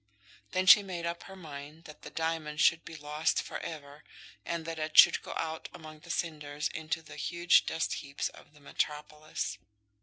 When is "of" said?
8.29-8.55